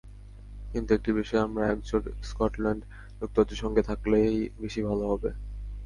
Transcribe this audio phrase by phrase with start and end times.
[0.73, 2.81] কিন্তু একটি বিষয়ে আমরা একজোট—স্কটল্যান্ড
[3.19, 5.29] যুক্তরাজ্যের সঙ্গে থাকলেই বেশি ভালো হবে।